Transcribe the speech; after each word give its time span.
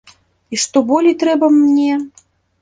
І 0.55 0.57
што 0.61 0.81
болей 0.91 1.15
трэба 1.25 1.51
мне? 1.59 2.01